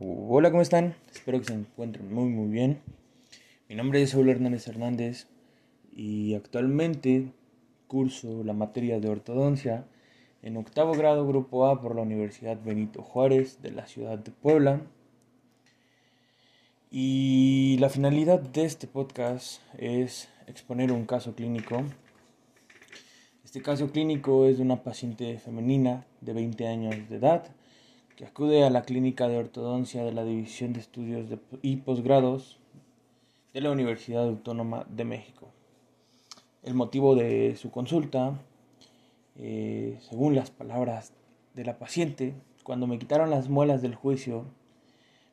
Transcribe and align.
Hola, 0.00 0.52
¿cómo 0.52 0.62
están? 0.62 0.94
Espero 1.12 1.40
que 1.40 1.46
se 1.46 1.54
encuentren 1.54 2.14
muy 2.14 2.28
muy 2.28 2.48
bien. 2.48 2.80
Mi 3.68 3.74
nombre 3.74 4.00
es 4.00 4.10
Saúl 4.10 4.28
Hernández 4.28 4.68
Hernández 4.68 5.26
y 5.92 6.36
actualmente 6.36 7.32
curso 7.88 8.44
la 8.44 8.52
materia 8.52 9.00
de 9.00 9.08
ortodoncia 9.08 9.86
en 10.42 10.56
octavo 10.56 10.92
grado 10.92 11.26
grupo 11.26 11.66
A 11.66 11.80
por 11.80 11.96
la 11.96 12.02
Universidad 12.02 12.62
Benito 12.62 13.02
Juárez 13.02 13.60
de 13.60 13.72
la 13.72 13.88
ciudad 13.88 14.20
de 14.20 14.30
Puebla. 14.30 14.82
Y 16.92 17.76
la 17.80 17.88
finalidad 17.88 18.38
de 18.38 18.66
este 18.66 18.86
podcast 18.86 19.60
es 19.78 20.28
exponer 20.46 20.92
un 20.92 21.06
caso 21.06 21.34
clínico. 21.34 21.82
Este 23.44 23.62
caso 23.62 23.90
clínico 23.90 24.46
es 24.46 24.58
de 24.58 24.62
una 24.62 24.84
paciente 24.84 25.40
femenina 25.40 26.06
de 26.20 26.34
20 26.34 26.68
años 26.68 27.08
de 27.08 27.16
edad 27.16 27.50
que 28.18 28.26
acude 28.26 28.64
a 28.64 28.70
la 28.70 28.82
clínica 28.82 29.28
de 29.28 29.38
ortodoncia 29.38 30.02
de 30.02 30.10
la 30.10 30.24
División 30.24 30.72
de 30.72 30.80
Estudios 30.80 31.26
y 31.62 31.76
Posgrados 31.76 32.58
de 33.54 33.60
la 33.60 33.70
Universidad 33.70 34.24
Autónoma 34.24 34.84
de 34.88 35.04
México. 35.04 35.46
El 36.64 36.74
motivo 36.74 37.14
de 37.14 37.54
su 37.54 37.70
consulta, 37.70 38.36
eh, 39.36 39.98
según 40.00 40.34
las 40.34 40.50
palabras 40.50 41.12
de 41.54 41.64
la 41.64 41.78
paciente, 41.78 42.34
cuando 42.64 42.88
me 42.88 42.98
quitaron 42.98 43.30
las 43.30 43.48
muelas 43.48 43.82
del 43.82 43.94
juicio, 43.94 44.46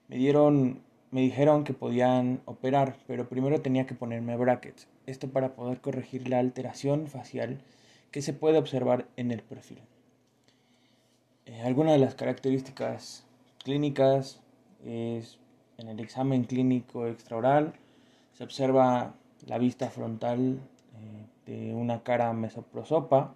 me 0.08 0.18
dieron, 0.18 0.84
me 1.10 1.22
dijeron 1.22 1.64
que 1.64 1.74
podían 1.74 2.42
operar, 2.46 2.98
pero 3.08 3.28
primero 3.28 3.62
tenía 3.62 3.88
que 3.88 3.96
ponerme 3.96 4.38
brackets. 4.38 4.88
Esto 5.08 5.28
para 5.28 5.56
poder 5.56 5.82
corregir 5.82 6.30
la 6.30 6.38
alteración 6.38 7.08
facial 7.08 7.58
que 8.12 8.22
se 8.22 8.34
puede 8.34 8.60
observar 8.60 9.08
en 9.18 9.32
el 9.32 9.42
perfil. 9.42 9.80
Eh, 11.46 11.62
algunas 11.62 11.94
de 11.94 12.00
las 12.00 12.16
características 12.16 13.24
clínicas 13.64 14.42
es 14.84 15.38
en 15.78 15.90
el 15.90 16.00
examen 16.00 16.46
clínico 16.46 17.08
extraoral 17.08 17.74
se 18.34 18.44
observa 18.44 19.14
la 19.46 19.58
vista 19.58 19.90
frontal 19.90 20.60
eh, 20.96 21.26
de 21.46 21.74
una 21.74 22.04
cara 22.04 22.34
mesoprosopa 22.34 23.34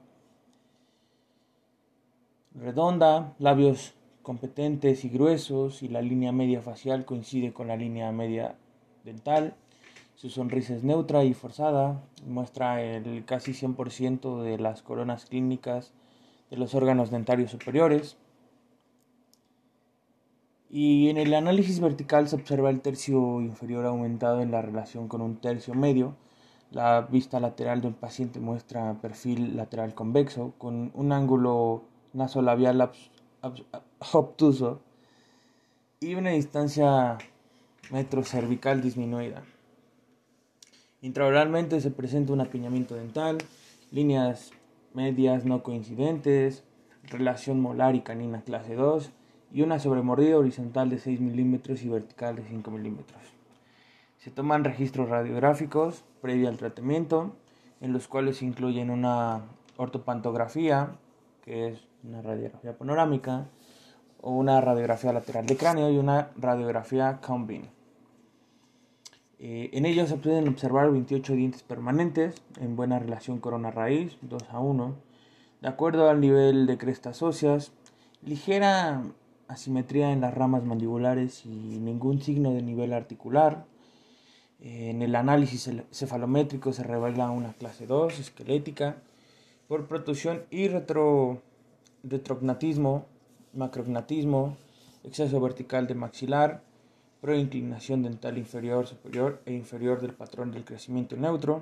redonda, 2.55 3.33
labios 3.39 3.93
competentes 4.21 5.05
y 5.05 5.09
gruesos 5.09 5.83
y 5.83 5.88
la 5.88 6.01
línea 6.01 6.31
media 6.31 6.61
facial 6.61 7.05
coincide 7.05 7.53
con 7.53 7.67
la 7.67 7.77
línea 7.77 8.11
media 8.11 8.55
dental. 9.05 9.55
Su 10.16 10.29
sonrisa 10.29 10.75
es 10.75 10.83
neutra 10.83 11.23
y 11.23 11.33
forzada, 11.33 12.01
muestra 12.27 12.81
el 12.81 13.23
casi 13.25 13.53
100% 13.53 14.41
de 14.41 14.57
las 14.57 14.81
coronas 14.81 15.25
clínicas 15.25 15.94
de 16.50 16.58
los 16.58 16.75
órganos 16.75 17.11
dentarios 17.11 17.52
superiores. 17.52 18.17
Y 20.69 21.09
en 21.09 21.17
el 21.17 21.33
análisis 21.33 21.80
vertical 21.80 22.28
se 22.28 22.36
observa 22.36 22.69
el 22.69 22.81
tercio 22.81 23.41
inferior 23.41 23.86
aumentado 23.86 24.41
en 24.41 24.52
la 24.52 24.61
relación 24.61 25.08
con 25.08 25.22
un 25.22 25.38
tercio 25.38 25.73
medio. 25.73 26.16
La 26.72 27.02
vista 27.02 27.39
lateral 27.39 27.81
del 27.81 27.95
paciente 27.95 28.39
muestra 28.39 28.94
perfil 29.02 29.58
lateral 29.58 29.95
convexo 29.95 30.53
con 30.59 30.91
un 30.94 31.11
ángulo 31.11 31.83
nasolabial 32.14 32.91
obtuso 34.11 34.81
y 36.00 36.13
una 36.13 36.30
distancia 36.31 37.17
metrocervical 37.89 38.81
disminuida. 38.81 39.44
Intraoralmente 41.02 41.81
se 41.81 41.91
presenta 41.91 42.34
un 42.34 42.41
apiñamiento 42.41 42.94
dental, 42.94 43.39
líneas 43.91 44.52
medias 44.93 45.45
no 45.45 45.63
coincidentes, 45.63 46.63
relación 47.03 47.59
molar 47.59 47.95
y 47.95 48.01
canina 48.01 48.41
clase 48.41 48.75
2 48.75 49.11
y 49.51 49.61
una 49.61 49.79
sobremordida 49.79 50.37
horizontal 50.37 50.89
de 50.89 50.99
6 50.99 51.19
milímetros 51.21 51.83
y 51.83 51.89
vertical 51.89 52.35
de 52.35 52.43
5 52.43 52.71
milímetros. 52.71 53.21
Se 54.17 54.31
toman 54.31 54.63
registros 54.63 55.09
radiográficos 55.09 56.03
previo 56.21 56.49
al 56.49 56.57
tratamiento, 56.57 57.35
en 57.81 57.93
los 57.93 58.07
cuales 58.07 58.38
se 58.38 58.45
incluyen 58.45 58.89
una 58.89 59.44
ortopantografía, 59.78 60.91
que 61.44 61.69
es 61.69 61.88
una 62.03 62.22
radiografía 62.22 62.78
panorámica, 62.78 63.47
o 64.22 64.31
una 64.31 64.59
radiografía 64.59 65.13
lateral 65.13 65.45
de 65.45 65.55
cráneo 65.55 65.89
y 65.89 65.97
una 65.97 66.31
radiografía 66.35 67.19
combine. 67.22 67.69
Eh, 69.39 69.69
en 69.72 69.85
ellos 69.85 70.09
se 70.09 70.17
pueden 70.17 70.50
observar 70.50 70.91
28 70.91 71.33
dientes 71.33 71.63
permanentes 71.63 72.41
en 72.59 72.75
buena 72.75 73.00
relación 73.00 73.39
corona-raíz, 73.39 74.17
2 74.22 74.44
a 74.51 74.59
1, 74.59 74.95
de 75.61 75.67
acuerdo 75.67 76.09
al 76.09 76.19
nivel 76.19 76.67
de 76.67 76.77
crestas 76.77 77.22
óseas, 77.22 77.72
ligera 78.22 79.01
asimetría 79.47 80.11
en 80.11 80.22
las 80.22 80.33
ramas 80.33 80.63
mandibulares 80.63 81.45
y 81.45 81.49
ningún 81.49 82.22
signo 82.22 82.53
de 82.53 82.61
nivel 82.61 82.94
articular. 82.94 83.66
Eh, 84.59 84.89
en 84.89 85.01
el 85.01 85.16
análisis 85.16 85.72
cefalométrico 85.91 86.73
se 86.73 86.83
revela 86.83 87.31
una 87.31 87.53
clase 87.53 87.88
2 87.88 88.19
esquelética 88.19 88.97
por 89.69 89.88
protusión 89.88 90.44
y 90.51 90.67
retro, 90.67 91.41
retrognatismo, 92.03 93.05
macrognatismo, 93.53 94.57
exceso 95.03 95.39
vertical 95.39 95.88
de 95.88 95.95
maxilar, 95.95 96.63
proinclinación 97.22 98.03
dental 98.03 98.38
inferior, 98.38 98.88
superior 98.88 99.41
e 99.46 99.53
inferior 99.53 100.02
del 100.02 100.13
patrón 100.13 100.52
del 100.52 100.63
crecimiento 100.63 101.16
neutro. 101.18 101.62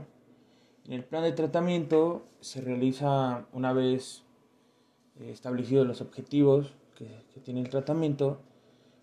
En 0.86 0.94
el 0.94 1.04
plan 1.04 1.24
de 1.24 1.32
tratamiento 1.32 2.26
se 2.40 2.62
realiza 2.62 3.46
una 3.52 3.74
vez 3.74 4.24
eh, 5.20 5.32
establecidos 5.32 5.88
los 5.88 6.02
objetivos 6.02 6.74
que, 6.96 7.08
que, 7.34 7.40
tiene 7.40 7.62
el 7.62 7.70
tratamiento, 7.70 8.40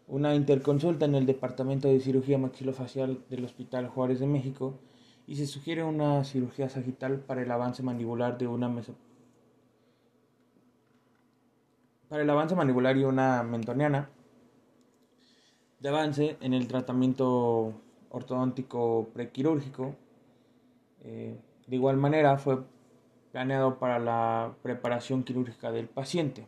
una 0.07 0.35
interconsulta 0.35 1.05
en 1.05 1.15
el 1.15 1.27
Departamento 1.27 1.89
de 1.89 2.01
Cirugía 2.01 2.39
Maxilofacial 2.39 3.19
del 3.29 3.45
Hospital 3.45 3.89
Juárez 3.89 4.21
de 4.21 4.27
México 4.27 4.79
y 5.27 5.37
se 5.37 5.47
sugiere 5.47 5.83
una 5.83 6.25
cirugía 6.25 6.69
sagital 6.69 7.19
para 7.19 7.43
el 7.43 7.51
avance 7.51 7.83
mandibular 7.83 8.39
de 8.39 8.47
una 8.47 8.69
meso 8.69 8.95
para 12.09 12.23
el 12.23 12.31
avance 12.31 12.55
mandibular 12.55 12.97
y 12.97 13.05
una 13.05 13.43
mentoniana 13.43 14.09
de 15.85 15.91
avance 15.91 16.39
en 16.41 16.55
el 16.55 16.67
tratamiento 16.67 17.75
ortodóntico 18.09 19.11
prequirúrgico. 19.13 19.95
Eh, 21.03 21.39
de 21.67 21.77
igual 21.77 21.99
manera 21.99 22.39
fue 22.39 22.63
planeado 23.33 23.79
para 23.79 23.99
la 23.99 24.55
preparación 24.63 25.25
quirúrgica 25.25 25.71
del 25.73 25.89
paciente. 25.89 26.47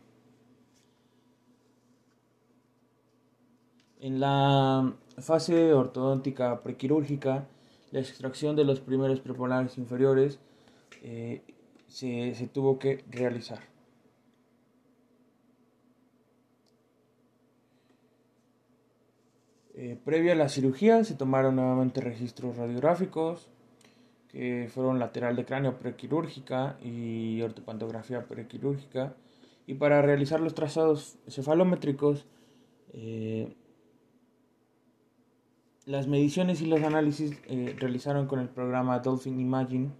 En 3.99 4.19
la 4.19 4.95
fase 5.19 5.71
ortodóntica 5.71 6.63
prequirúrgica, 6.63 7.45
la 7.91 7.99
extracción 7.99 8.55
de 8.55 8.63
los 8.63 8.79
primeros 8.79 9.19
prepolares 9.19 9.77
inferiores 9.77 10.39
eh, 11.03 11.43
se, 11.85 12.33
se 12.33 12.47
tuvo 12.47 12.79
que 12.79 13.05
realizar. 13.11 13.59
Eh, 19.79 19.95
previo 20.03 20.31
a 20.31 20.35
la 20.35 20.49
cirugía 20.49 21.03
se 21.03 21.13
tomaron 21.13 21.57
nuevamente 21.57 22.01
registros 22.01 22.57
radiográficos 22.57 23.47
que 24.27 24.67
fueron 24.73 24.97
lateral 24.97 25.35
de 25.35 25.45
cráneo 25.45 25.77
prequirúrgica 25.77 26.79
y 26.81 27.39
ortopantografía 27.43 28.25
prequirúrgica 28.25 29.13
y 29.67 29.75
para 29.75 30.01
realizar 30.01 30.39
los 30.39 30.55
trazados 30.55 31.19
cefalométricos 31.27 32.25
eh, 32.93 33.55
las 35.85 36.07
mediciones 36.07 36.59
y 36.61 36.65
los 36.65 36.81
análisis 36.81 37.39
eh, 37.47 37.75
realizaron 37.77 38.25
con 38.25 38.39
el 38.39 38.49
programa 38.49 38.97
Dolphin 38.97 39.39
Imagine 39.39 39.91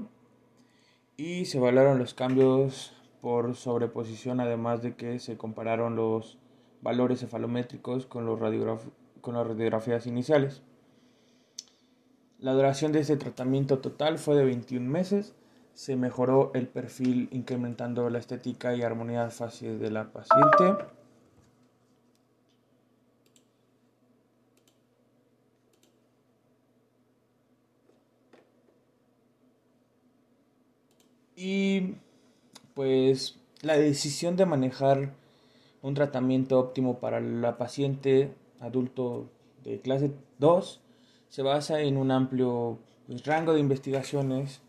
y 1.18 1.46
se 1.46 1.58
evaluaron 1.58 2.00
los 2.00 2.14
cambios 2.14 2.94
por 3.22 3.56
sobreposición, 3.56 4.40
además 4.40 4.82
de 4.82 4.96
que 4.96 5.20
se 5.20 5.38
compararon 5.38 5.96
los 5.96 6.38
valores 6.82 7.22
cefalométricos 7.22 8.06
con, 8.06 8.26
los 8.26 8.40
con 9.22 9.36
las 9.36 9.48
radiografías 9.48 10.08
iniciales. 10.08 10.62
La 12.40 12.52
duración 12.52 12.92
de 12.92 13.00
este 13.00 13.16
tratamiento 13.16 13.80
total 13.80 14.18
fue 14.18 14.36
de 14.36 14.44
21 14.44 14.90
meses. 14.90 15.34
Se 15.74 15.96
mejoró 15.96 16.52
el 16.54 16.68
perfil 16.68 17.30
incrementando 17.32 18.10
la 18.10 18.20
estética 18.20 18.76
y 18.76 18.82
armonía 18.84 19.30
facial 19.30 19.80
de 19.80 19.92
la 19.92 20.12
paciente. 20.12 20.86
Y 31.36 31.96
pues 32.74 33.38
la 33.62 33.78
decisión 33.78 34.36
de 34.36 34.46
manejar 34.46 35.14
un 35.82 35.94
tratamiento 35.94 36.60
óptimo 36.60 37.00
para 37.00 37.20
la 37.20 37.58
paciente 37.58 38.34
adulto 38.60 39.30
de 39.64 39.82
clase 39.82 40.12
2 40.40 40.82
se 41.30 41.42
basa 41.42 41.82
en 41.82 41.98
un 41.98 42.12
amplio 42.12 42.78
pues, 43.08 43.26
rango 43.26 43.54
de 43.54 43.60
investigaciones, 43.60 44.62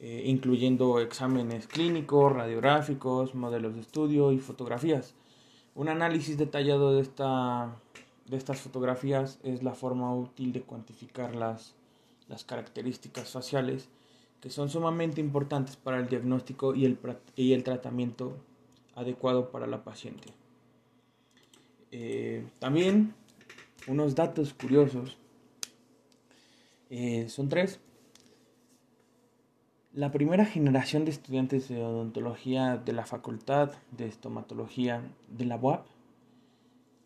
eh, 0.00 0.22
incluyendo 0.26 0.98
exámenes 1.00 1.66
clínicos, 1.66 2.32
radiográficos, 2.32 3.34
modelos 3.34 3.74
de 3.74 3.82
estudio 3.82 4.32
y 4.32 4.38
fotografías. 4.38 5.14
Un 5.74 5.88
análisis 5.88 6.38
detallado 6.38 6.94
de, 6.94 7.02
esta, 7.02 7.76
de 8.26 8.36
estas 8.36 8.60
fotografías 8.60 9.38
es 9.42 9.62
la 9.62 9.74
forma 9.74 10.14
útil 10.14 10.52
de 10.52 10.62
cuantificar 10.62 11.36
las, 11.36 11.74
las 12.28 12.44
características 12.44 13.30
faciales 13.30 13.88
que 14.40 14.50
son 14.50 14.70
sumamente 14.70 15.20
importantes 15.20 15.76
para 15.76 15.98
el 15.98 16.08
diagnóstico 16.08 16.74
y 16.74 16.86
el, 16.86 16.98
y 17.36 17.52
el 17.52 17.62
tratamiento 17.62 18.36
adecuado 18.94 19.50
para 19.50 19.66
la 19.66 19.84
paciente. 19.84 20.28
Eh, 21.92 22.46
también 22.58 23.14
unos 23.86 24.14
datos 24.14 24.54
curiosos 24.54 25.18
eh, 26.88 27.28
son 27.28 27.48
tres. 27.48 27.80
La 30.00 30.10
primera 30.10 30.46
generación 30.46 31.04
de 31.04 31.10
estudiantes 31.10 31.68
de 31.68 31.84
odontología 31.84 32.78
de 32.78 32.94
la 32.94 33.04
Facultad 33.04 33.72
de 33.90 34.06
Estomatología 34.06 35.02
de 35.28 35.44
la 35.44 35.56
UAP 35.56 35.84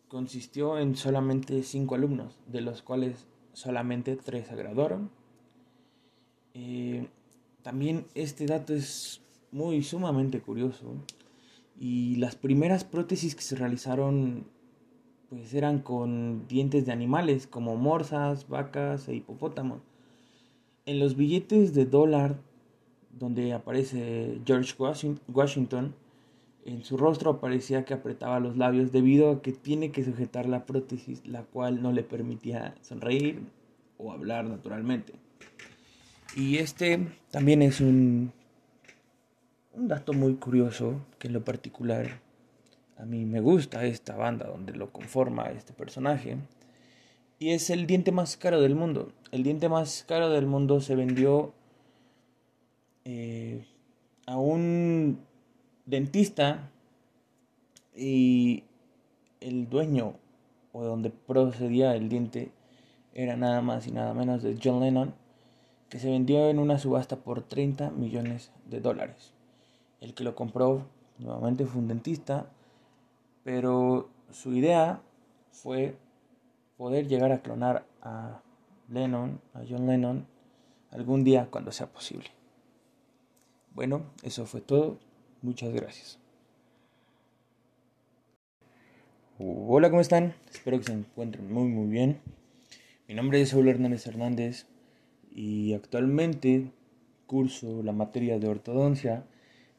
consistió 0.07 0.79
en 0.79 0.95
solamente 0.95 1.61
cinco 1.63 1.95
alumnos, 1.95 2.39
de 2.47 2.61
los 2.61 2.81
cuales 2.81 3.27
solamente 3.51 4.15
tres 4.15 4.47
se 4.47 4.55
graduaron. 4.55 5.11
Eh, 6.53 7.09
también 7.63 8.05
este 8.15 8.45
dato 8.45 8.73
es 8.73 9.19
muy 9.51 9.83
sumamente 9.83 10.39
curioso 10.39 10.93
y 11.77 12.15
las 12.15 12.37
primeras 12.37 12.85
prótesis 12.85 13.35
que 13.35 13.41
se 13.41 13.57
realizaron 13.57 14.47
pues 15.27 15.53
eran 15.53 15.79
con 15.79 16.47
dientes 16.47 16.85
de 16.85 16.93
animales 16.93 17.45
como 17.45 17.75
morsas, 17.75 18.47
vacas 18.47 19.09
e 19.09 19.15
hipopótamos. 19.15 19.81
En 20.85 20.99
los 20.99 21.17
billetes 21.17 21.73
de 21.73 21.85
dólar 21.85 22.37
donde 23.17 23.53
aparece 23.53 24.39
George 24.45 24.75
Washington, 24.77 25.95
en 26.65 26.83
su 26.83 26.97
rostro 26.97 27.31
aparecía 27.31 27.85
que 27.85 27.93
apretaba 27.93 28.39
los 28.39 28.57
labios 28.57 28.91
debido 28.91 29.31
a 29.31 29.41
que 29.41 29.51
tiene 29.51 29.91
que 29.91 30.03
sujetar 30.03 30.47
la 30.47 30.65
prótesis, 30.65 31.25
la 31.25 31.43
cual 31.43 31.81
no 31.81 31.91
le 31.91 32.03
permitía 32.03 32.75
sonreír 32.81 33.41
o 33.97 34.11
hablar 34.11 34.45
naturalmente. 34.45 35.13
Y 36.35 36.57
este 36.57 37.07
también 37.31 37.61
es 37.61 37.79
un, 37.79 38.31
un 39.73 39.87
dato 39.87 40.13
muy 40.13 40.35
curioso 40.35 40.99
que 41.19 41.27
en 41.27 41.33
lo 41.33 41.43
particular 41.43 42.19
a 42.97 43.05
mí 43.05 43.25
me 43.25 43.41
gusta 43.41 43.85
esta 43.85 44.15
banda 44.15 44.47
donde 44.47 44.73
lo 44.73 44.91
conforma 44.91 45.49
este 45.49 45.73
personaje. 45.73 46.37
Y 47.37 47.51
es 47.51 47.69
el 47.69 47.85
diente 47.85 48.11
más 48.11 48.37
caro 48.37 48.61
del 48.61 48.75
mundo. 48.75 49.11
El 49.31 49.43
diente 49.43 49.69
más 49.69 50.05
caro 50.07 50.29
del 50.29 50.47
mundo 50.47 50.79
se 50.79 50.95
vendió 50.95 51.53
eh, 53.05 53.63
a 54.25 54.37
un 54.37 55.19
dentista 55.85 56.69
y 57.95 58.63
el 59.39 59.69
dueño 59.69 60.15
o 60.73 60.83
donde 60.83 61.11
procedía 61.11 61.95
el 61.95 62.09
diente 62.09 62.51
era 63.13 63.37
nada 63.37 63.61
más 63.61 63.87
y 63.87 63.91
nada 63.91 64.13
menos 64.13 64.43
de 64.43 64.57
John 64.61 64.81
Lennon 64.81 65.13
que 65.89 65.99
se 65.99 66.09
vendió 66.09 66.49
en 66.49 66.59
una 66.59 66.79
subasta 66.79 67.17
por 67.17 67.43
30 67.43 67.91
millones 67.91 68.51
de 68.65 68.81
dólares. 68.81 69.31
El 70.01 70.13
que 70.13 70.23
lo 70.23 70.35
compró 70.35 70.85
nuevamente 71.19 71.65
fue 71.65 71.81
un 71.81 71.87
dentista, 71.87 72.47
pero 73.43 74.09
su 74.31 74.53
idea 74.53 75.01
fue 75.51 75.95
poder 76.75 77.07
llegar 77.07 77.31
a 77.31 77.41
clonar 77.41 77.85
a 78.01 78.41
Lennon, 78.89 79.39
a 79.53 79.61
John 79.69 79.87
Lennon, 79.87 80.25
algún 80.91 81.23
día 81.23 81.47
cuando 81.49 81.71
sea 81.71 81.87
posible. 81.87 82.29
Bueno, 83.75 84.05
eso 84.23 84.45
fue 84.45 84.61
todo. 84.61 84.99
Muchas 85.41 85.73
gracias. 85.73 86.17
Hola, 89.37 89.89
¿cómo 89.89 89.99
están? 89.99 90.33
Espero 90.49 90.77
que 90.77 90.85
se 90.85 90.93
encuentren 90.93 91.51
muy 91.51 91.67
muy 91.67 91.89
bien. 91.89 92.21
Mi 93.09 93.15
nombre 93.15 93.41
es 93.41 93.49
Saúl 93.49 93.67
Hernández 93.67 94.07
Hernández 94.07 94.65
y 95.29 95.73
actualmente 95.73 96.71
curso 97.27 97.83
la 97.83 97.91
materia 97.91 98.39
de 98.39 98.47
ortodoncia 98.47 99.25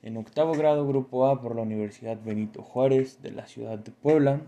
en 0.03 0.19
octavo 0.19 0.53
grado 0.53 0.87
grupo 0.87 1.27
A 1.27 1.41
por 1.41 1.57
la 1.57 1.63
Universidad 1.63 2.23
Benito 2.23 2.63
Juárez 2.63 3.23
de 3.23 3.31
la 3.31 3.47
ciudad 3.47 3.79
de 3.79 3.93
Puebla. 3.93 4.43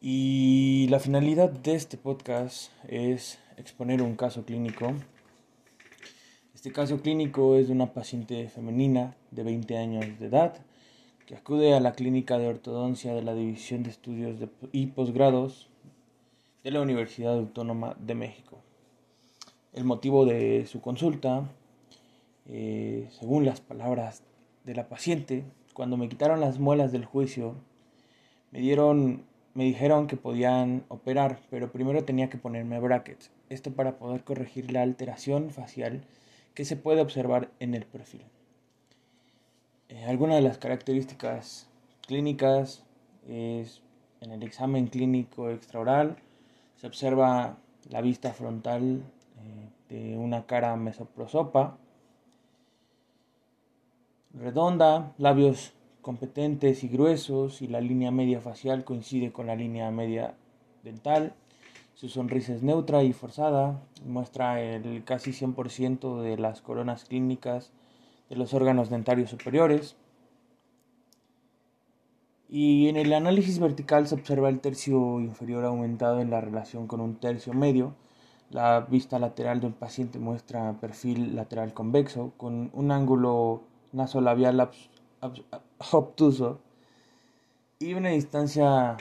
Y 0.00 0.88
la 0.90 0.98
finalidad 0.98 1.50
de 1.50 1.76
este 1.76 1.96
podcast 1.96 2.72
es 2.88 3.38
exponer 3.56 4.02
un 4.02 4.16
caso 4.16 4.44
clínico. 4.44 4.92
Este 6.66 6.74
caso 6.74 7.00
clínico 7.00 7.54
es 7.54 7.68
de 7.68 7.72
una 7.72 7.92
paciente 7.92 8.48
femenina 8.48 9.14
de 9.30 9.44
20 9.44 9.78
años 9.78 10.18
de 10.18 10.26
edad 10.26 10.56
que 11.24 11.36
acude 11.36 11.74
a 11.74 11.78
la 11.78 11.92
clínica 11.92 12.38
de 12.38 12.48
ortodoncia 12.48 13.14
de 13.14 13.22
la 13.22 13.36
División 13.36 13.84
de 13.84 13.90
Estudios 13.90 14.34
y 14.72 14.88
Posgrados 14.88 15.68
de 16.64 16.72
la 16.72 16.80
Universidad 16.80 17.34
Autónoma 17.34 17.94
de 18.00 18.16
México. 18.16 18.58
El 19.74 19.84
motivo 19.84 20.26
de 20.26 20.66
su 20.66 20.80
consulta, 20.80 21.48
eh, 22.46 23.10
según 23.12 23.44
las 23.44 23.60
palabras 23.60 24.24
de 24.64 24.74
la 24.74 24.88
paciente, 24.88 25.44
cuando 25.72 25.96
me 25.96 26.08
quitaron 26.08 26.40
las 26.40 26.58
muelas 26.58 26.90
del 26.90 27.04
juicio, 27.04 27.54
me 28.50 28.58
dieron, 28.58 29.22
me 29.54 29.62
dijeron 29.62 30.08
que 30.08 30.16
podían 30.16 30.82
operar, 30.88 31.38
pero 31.48 31.70
primero 31.70 32.02
tenía 32.02 32.28
que 32.28 32.38
ponerme 32.38 32.80
brackets. 32.80 33.30
Esto 33.50 33.70
para 33.70 33.98
poder 33.98 34.24
corregir 34.24 34.72
la 34.72 34.82
alteración 34.82 35.50
facial 35.50 36.02
que 36.56 36.64
se 36.64 36.76
puede 36.76 37.00
observar 37.00 37.52
en 37.60 37.74
el 37.74 37.86
perfil. 37.86 38.24
Eh, 39.88 40.04
algunas 40.06 40.36
de 40.36 40.42
las 40.42 40.58
características 40.58 41.68
clínicas 42.04 42.84
es 43.28 43.82
en 44.20 44.32
el 44.32 44.42
examen 44.42 44.88
clínico 44.88 45.50
extraoral 45.50 46.16
se 46.76 46.86
observa 46.86 47.58
la 47.88 48.00
vista 48.00 48.32
frontal 48.32 49.02
de 49.88 50.16
una 50.18 50.46
cara 50.46 50.76
mesoprosopa, 50.76 51.78
redonda, 54.34 55.14
labios 55.16 55.74
competentes 56.02 56.84
y 56.84 56.88
gruesos 56.88 57.62
y 57.62 57.68
la 57.68 57.80
línea 57.80 58.10
media 58.10 58.40
facial 58.40 58.84
coincide 58.84 59.32
con 59.32 59.46
la 59.46 59.56
línea 59.56 59.90
media 59.90 60.34
dental. 60.82 61.34
Su 61.96 62.10
sonrisa 62.10 62.52
es 62.52 62.62
neutra 62.62 63.02
y 63.04 63.14
forzada, 63.14 63.80
muestra 64.04 64.60
el 64.60 65.02
casi 65.04 65.30
100% 65.30 66.20
de 66.20 66.36
las 66.36 66.60
coronas 66.60 67.06
clínicas 67.06 67.72
de 68.28 68.36
los 68.36 68.52
órganos 68.52 68.90
dentarios 68.90 69.30
superiores. 69.30 69.96
Y 72.50 72.88
en 72.88 72.98
el 72.98 73.14
análisis 73.14 73.58
vertical 73.58 74.06
se 74.06 74.14
observa 74.14 74.50
el 74.50 74.60
tercio 74.60 75.20
inferior 75.20 75.64
aumentado 75.64 76.20
en 76.20 76.28
la 76.28 76.42
relación 76.42 76.86
con 76.86 77.00
un 77.00 77.16
tercio 77.16 77.54
medio. 77.54 77.94
La 78.50 78.80
vista 78.80 79.18
lateral 79.18 79.62
del 79.62 79.72
paciente 79.72 80.18
muestra 80.18 80.74
perfil 80.78 81.34
lateral 81.34 81.72
convexo 81.72 82.34
con 82.36 82.68
un 82.74 82.92
ángulo 82.92 83.62
nasolabial 83.92 84.68
obtuso 85.92 86.60
y 87.78 87.94
una 87.94 88.10
distancia 88.10 88.98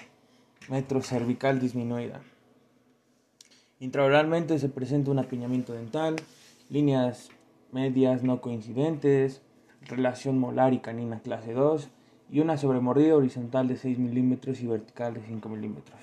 metrocervical 0.70 1.60
disminuida. 1.60 2.22
Intraoralmente 3.80 4.58
se 4.58 4.70
presenta 4.70 5.12
un 5.12 5.20
apiñamiento 5.20 5.74
dental, 5.74 6.16
líneas 6.70 7.30
medias 7.74 8.24
no 8.24 8.40
coincidentes, 8.40 9.42
relación 9.82 10.40
molar 10.40 10.74
y 10.74 10.80
canina 10.80 11.20
clase 11.20 11.54
2 11.54 11.90
y 12.30 12.40
una 12.40 12.58
sobremordida 12.58 13.16
horizontal 13.16 13.68
de 13.68 13.76
6 13.76 14.00
milímetros 14.00 14.62
y 14.62 14.68
vertical 14.68 15.14
de 15.14 15.22
5 15.26 15.50
milímetros. 15.50 16.00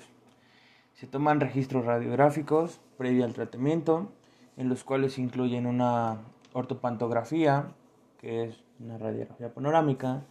Se 0.93 1.07
toman 1.07 1.39
registros 1.39 1.83
radiográficos 1.85 2.79
previo 2.95 3.25
al 3.25 3.33
tratamiento, 3.33 4.11
en 4.55 4.69
los 4.69 4.83
cuales 4.83 5.13
se 5.13 5.21
incluyen 5.21 5.65
una 5.65 6.19
ortopantografía, 6.53 7.69
que 8.19 8.43
es 8.43 8.63
una 8.79 8.99
radiografía 8.99 9.51
panorámica, 9.51 10.21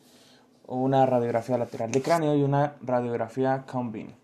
o 0.67 0.77
una 0.77 1.05
radiografía 1.07 1.59
lateral 1.59 1.91
de 1.91 2.03
cráneo 2.03 2.37
y 2.37 2.43
una 2.45 2.77
radiografía 2.83 3.65
combine. 3.67 4.22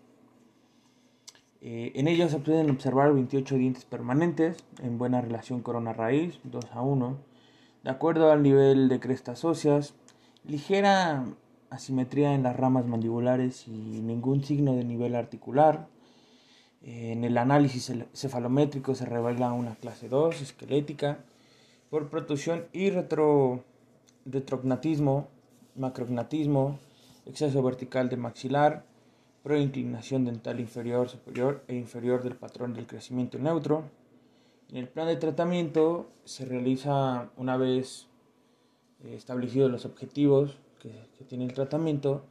Eh, 1.61 1.91
en 1.95 2.07
ellos 2.07 2.31
se 2.31 2.39
pueden 2.39 2.69
observar 2.69 3.13
28 3.13 3.55
dientes 3.55 3.85
permanentes 3.85 4.63
en 4.81 4.97
buena 4.97 5.19
relación 5.21 5.61
corona-raíz, 5.61 6.39
2 6.43 6.65
a 6.71 6.81
1, 6.81 7.17
de 7.83 7.89
acuerdo 7.89 8.31
al 8.31 8.43
nivel 8.43 8.87
de 8.87 8.99
crestas 8.99 9.43
óseas, 9.43 9.93
ligera 10.45 11.25
asimetría 11.69 12.33
en 12.33 12.43
las 12.43 12.55
ramas 12.55 12.85
mandibulares 12.85 13.67
y 13.67 13.71
ningún 13.71 14.43
signo 14.43 14.75
de 14.75 14.83
nivel 14.83 15.15
articular. 15.15 15.87
En 16.81 17.25
el 17.25 17.37
análisis 17.37 17.91
cefalométrico 18.13 18.95
se 18.95 19.05
revela 19.05 19.51
una 19.51 19.75
clase 19.75 20.07
2 20.07 20.41
esquelética 20.41 21.19
por 21.89 22.09
protusión 22.09 22.65
y 22.71 22.89
retro, 22.89 23.63
retrognatismo, 24.25 25.27
macrognatismo, 25.75 26.79
exceso 27.25 27.61
vertical 27.61 28.09
de 28.09 28.17
maxilar, 28.17 28.85
proinclinación 29.49 30.25
dental 30.25 30.59
inferior, 30.59 31.09
superior 31.09 31.63
e 31.67 31.73
inferior 31.73 32.21
del 32.21 32.35
patrón 32.35 32.71
del 32.75 32.85
crecimiento 32.85 33.39
neutro. 33.39 33.81
En 34.69 34.77
el 34.77 34.87
plan 34.87 35.07
de 35.07 35.15
tratamiento 35.15 36.11
se 36.23 36.45
realiza 36.45 37.31
una 37.35 37.57
vez 37.57 38.07
eh, 39.03 39.15
establecidos 39.15 39.71
los 39.71 39.85
objetivos 39.85 40.59
que, 40.77 40.91
tiene 41.27 41.45
el 41.45 41.53
tratamiento, 41.55 42.25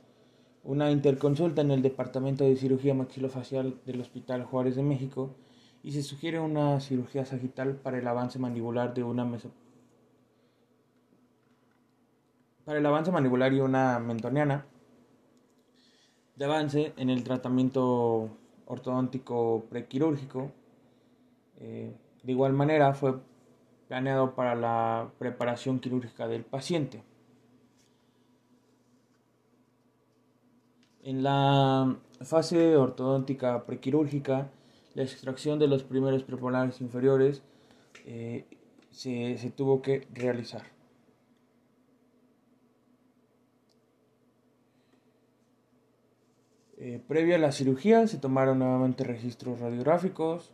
una 0.62 0.92
interconsulta 0.92 1.60
en 1.60 1.72
el 1.72 1.82
Departamento 1.82 2.44
de 2.44 2.54
Cirugía 2.54 2.94
Maxilofacial 2.94 3.74
del 3.84 4.00
Hospital 4.00 4.44
Juárez 4.44 4.76
de 4.76 4.84
México 4.84 5.34
y 5.82 5.90
se 5.90 6.04
sugiere 6.04 6.38
una 6.38 6.78
cirugía 6.78 7.24
sagital 7.24 7.74
para 7.74 7.98
el 7.98 8.06
avance 8.06 8.38
mandibular 8.38 8.94
de 8.94 9.02
una 9.02 9.24
meso 9.24 9.50
para 12.64 12.78
el 12.78 12.86
avance 12.86 13.10
mandibular 13.10 13.52
y 13.52 13.60
una 13.60 13.98
mentoniana 13.98 14.66
de 16.38 16.44
avance 16.44 16.92
en 16.96 17.10
el 17.10 17.24
tratamiento 17.24 18.30
ortodóntico 18.66 19.64
prequirúrgico. 19.68 20.52
Eh, 21.58 21.92
de 22.22 22.32
igual 22.32 22.52
manera 22.52 22.94
fue 22.94 23.14
planeado 23.88 24.36
para 24.36 24.54
la 24.54 25.10
preparación 25.18 25.80
quirúrgica 25.80 26.28
del 26.28 26.44
paciente. 26.44 27.02
En 31.02 31.24
la 31.24 31.96
fase 32.20 32.76
ortodóntica 32.76 33.64
prequirúrgica, 33.64 34.48
la 34.94 35.02
extracción 35.02 35.58
de 35.58 35.66
los 35.66 35.82
primeros 35.82 36.22
prepolares 36.22 36.80
inferiores 36.80 37.42
eh, 38.06 38.46
se 38.90 39.52
tuvo 39.56 39.82
que 39.82 40.06
realizar. 40.12 40.77
Eh, 46.80 47.02
previo 47.08 47.34
a 47.34 47.38
la 47.38 47.50
cirugía 47.50 48.06
se 48.06 48.18
tomaron 48.18 48.60
nuevamente 48.60 49.02
registros 49.02 49.58
radiográficos 49.58 50.52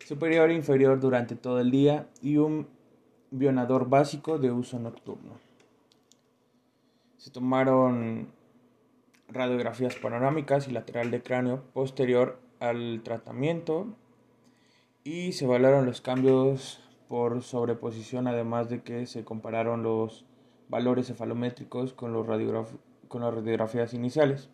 superior 0.06 0.50
e 0.50 0.54
inferior 0.54 1.00
durante 1.00 1.34
todo 1.34 1.60
el 1.60 1.70
día 1.70 2.06
y 2.20 2.36
un 2.36 2.68
Bionador 3.30 3.88
básico 3.88 4.38
de 4.38 4.50
uso 4.50 4.78
nocturno. 4.78 5.32
Se 7.18 7.30
tomaron 7.30 8.28
radiografías 9.28 9.96
panorámicas 9.96 10.68
y 10.68 10.70
lateral 10.70 11.10
de 11.10 11.22
cráneo 11.22 11.62
posterior 11.74 12.40
al 12.60 13.02
tratamiento 13.04 13.86
y 15.04 15.32
se 15.32 15.44
evaluaron 15.44 15.84
los 15.84 16.00
cambios 16.00 16.80
por 17.08 17.42
sobreposición 17.42 18.26
además 18.26 18.68
de 18.68 18.82
que 18.82 19.06
se 19.06 19.24
compararon 19.24 19.82
los 19.82 20.24
valores 20.68 21.06
cefalométricos 21.08 21.92
con, 21.92 22.12
los 22.12 22.26
con 23.08 23.22
las 23.22 23.34
radiografías 23.34 23.94
iniciales. 23.94 24.50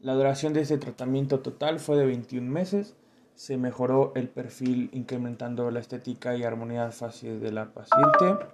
La 0.00 0.14
duración 0.14 0.52
de 0.52 0.62
este 0.62 0.78
tratamiento 0.78 1.40
total 1.40 1.78
fue 1.78 1.96
de 1.96 2.06
21 2.06 2.50
meses 2.50 2.96
se 3.34 3.56
mejoró 3.56 4.12
el 4.14 4.28
perfil 4.28 4.90
incrementando 4.92 5.70
la 5.70 5.80
estética 5.80 6.36
y 6.36 6.44
armonía 6.44 6.90
facial 6.90 7.40
de 7.40 7.52
la 7.52 7.72
paciente. 7.72 8.46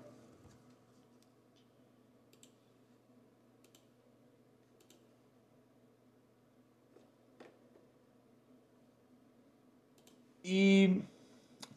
Y 10.42 11.02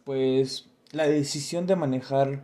pues 0.06 0.70
la 0.92 1.08
decisión 1.08 1.68
de 1.68 1.76
manejar 1.76 2.44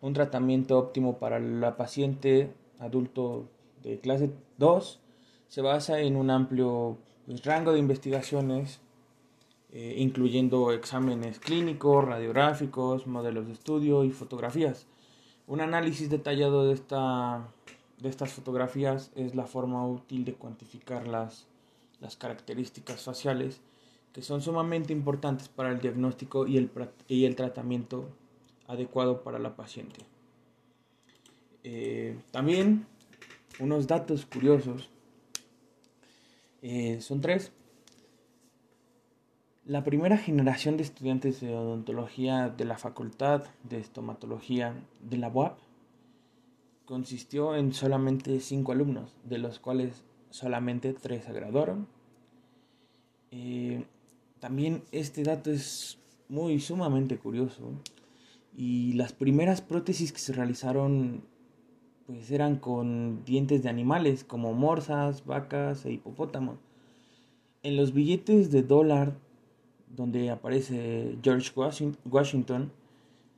un 0.00 0.14
tratamiento 0.14 0.78
óptimo 0.78 1.18
para 1.18 1.38
la 1.38 1.76
paciente 1.76 2.52
adulto 2.78 3.48
de 3.82 4.00
clase 4.00 4.30
2 4.58 5.00
se 5.48 5.60
basa 5.60 6.00
en 6.00 6.16
un 6.16 6.30
amplio 6.30 6.96
pues, 7.26 7.44
rango 7.44 7.72
de 7.72 7.78
investigaciones, 7.78 8.80
eh, 9.72 9.94
incluyendo 9.98 10.72
exámenes 10.72 11.38
clínicos, 11.38 12.04
radiográficos, 12.04 13.06
modelos 13.06 13.46
de 13.46 13.52
estudio 13.52 14.04
y 14.04 14.10
fotografías. 14.10 14.86
Un 15.46 15.60
análisis 15.60 16.10
detallado 16.10 16.66
de, 16.66 16.74
esta, 16.74 17.48
de 17.98 18.08
estas 18.08 18.32
fotografías 18.32 19.10
es 19.14 19.34
la 19.34 19.46
forma 19.46 19.86
útil 19.86 20.24
de 20.24 20.34
cuantificar 20.34 21.06
las, 21.06 21.46
las 22.00 22.16
características 22.16 23.02
faciales 23.02 23.60
que 24.12 24.22
son 24.22 24.42
sumamente 24.42 24.92
importantes 24.92 25.48
para 25.48 25.70
el 25.70 25.80
diagnóstico 25.80 26.46
y 26.46 26.56
el, 26.56 26.70
y 27.06 27.24
el 27.26 27.36
tratamiento 27.36 28.08
adecuado 28.66 29.22
para 29.22 29.38
la 29.38 29.54
paciente. 29.54 30.00
Eh, 31.62 32.18
también 32.30 32.86
unos 33.58 33.86
datos 33.86 34.26
curiosos 34.26 34.88
eh, 36.62 37.00
son 37.00 37.20
tres. 37.20 37.52
La 39.70 39.84
primera 39.84 40.18
generación 40.18 40.76
de 40.76 40.82
estudiantes 40.82 41.40
de 41.40 41.54
odontología 41.54 42.48
de 42.48 42.64
la 42.64 42.76
Facultad 42.76 43.44
de 43.62 43.78
Estomatología 43.78 44.74
de 45.08 45.16
la 45.16 45.28
UAP 45.28 45.60
consistió 46.86 47.54
en 47.54 47.72
solamente 47.72 48.40
cinco 48.40 48.72
alumnos, 48.72 49.14
de 49.22 49.38
los 49.38 49.60
cuales 49.60 50.02
solamente 50.30 50.92
tres 50.92 51.22
se 51.22 51.32
graduaron. 51.32 51.86
Eh, 53.30 53.84
también 54.40 54.82
este 54.90 55.22
dato 55.22 55.52
es 55.52 56.00
muy 56.28 56.58
sumamente 56.58 57.18
curioso 57.18 57.70
y 58.56 58.94
las 58.94 59.12
primeras 59.12 59.60
prótesis 59.60 60.12
que 60.12 60.18
se 60.18 60.32
realizaron 60.32 61.22
pues 62.08 62.32
eran 62.32 62.56
con 62.56 63.24
dientes 63.24 63.62
de 63.62 63.68
animales 63.68 64.24
como 64.24 64.52
morsas, 64.52 65.24
vacas 65.24 65.86
e 65.86 65.92
hipopótamos. 65.92 66.58
En 67.62 67.76
los 67.76 67.92
billetes 67.92 68.50
de 68.50 68.64
dólar 68.64 69.29
donde 69.96 70.30
aparece 70.30 71.16
George 71.22 71.50
Washington, 72.04 72.72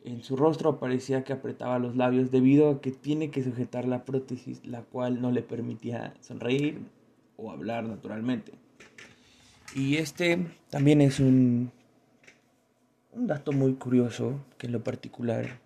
en 0.04 0.22
su 0.22 0.36
rostro 0.36 0.70
aparecía 0.70 1.24
que 1.24 1.32
apretaba 1.32 1.78
los 1.78 1.96
labios 1.96 2.30
debido 2.30 2.70
a 2.70 2.80
que 2.80 2.90
tiene 2.90 3.30
que 3.30 3.42
sujetar 3.42 3.86
la 3.86 4.04
prótesis, 4.04 4.64
la 4.66 4.82
cual 4.82 5.20
no 5.20 5.30
le 5.30 5.42
permitía 5.42 6.14
sonreír 6.20 6.80
o 7.36 7.50
hablar 7.50 7.84
naturalmente. 7.84 8.52
Y 9.74 9.96
este 9.96 10.46
también 10.70 11.00
es 11.00 11.20
un, 11.20 11.70
un 13.12 13.26
dato 13.26 13.52
muy 13.52 13.74
curioso 13.74 14.40
que 14.58 14.66
en 14.66 14.72
lo 14.72 14.82
particular 14.82 15.60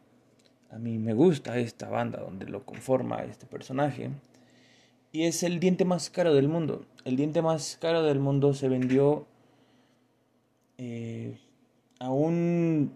a 0.70 0.78
mí 0.78 0.98
me 0.98 1.14
gusta 1.14 1.58
esta 1.58 1.88
banda 1.88 2.20
donde 2.20 2.46
lo 2.46 2.64
conforma 2.64 3.24
este 3.24 3.46
personaje. 3.46 4.10
Y 5.12 5.22
es 5.22 5.42
el 5.42 5.60
diente 5.60 5.84
más 5.84 6.10
caro 6.10 6.34
del 6.34 6.48
mundo. 6.48 6.84
El 7.04 7.16
diente 7.16 7.40
más 7.40 7.78
caro 7.80 8.02
del 8.02 8.20
mundo 8.20 8.52
se 8.52 8.68
vendió 8.68 9.26
eh, 10.78 11.38
a 11.98 12.10
un 12.10 12.92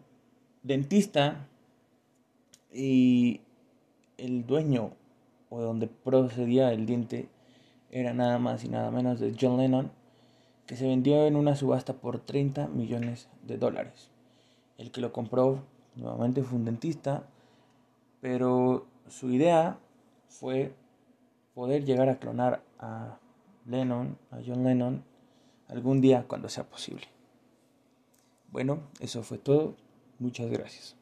dentista 0.62 1.46
y 2.72 3.40
el 4.18 4.46
dueño 4.46 4.92
o 5.48 5.60
donde 5.60 5.86
procedía 5.86 6.72
el 6.72 6.86
diente 6.86 7.28
era 7.90 8.14
nada 8.14 8.38
más 8.38 8.64
y 8.64 8.68
nada 8.68 8.90
menos 8.90 9.18
de 9.18 9.34
John 9.38 9.58
Lennon 9.58 9.90
que 10.66 10.76
se 10.76 10.86
vendió 10.86 11.26
en 11.26 11.34
una 11.34 11.56
subasta 11.56 11.94
por 11.94 12.20
30 12.20 12.68
millones 12.68 13.28
de 13.42 13.58
dólares. 13.58 14.10
El 14.78 14.92
que 14.92 15.00
lo 15.00 15.12
compró 15.12 15.64
nuevamente 15.96 16.44
fue 16.44 16.58
un 16.58 16.64
dentista, 16.64 17.24
pero 18.20 18.86
su 19.08 19.30
idea 19.30 19.78
fue 20.28 20.72
poder 21.54 21.84
llegar 21.84 22.08
a 22.08 22.20
clonar 22.20 22.62
a 22.78 23.18
Lennon, 23.66 24.16
a 24.30 24.38
John 24.46 24.62
Lennon, 24.62 25.02
algún 25.68 26.00
día 26.00 26.24
cuando 26.28 26.48
sea 26.48 26.64
posible. 26.64 27.06
Bueno, 28.50 28.80
eso 29.00 29.22
fue 29.22 29.38
todo. 29.38 29.76
Muchas 30.18 30.50
gracias. 30.50 30.99